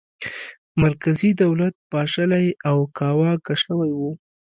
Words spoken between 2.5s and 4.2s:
او کاواکه شوی و.